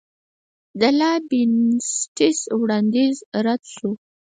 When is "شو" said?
3.75-3.91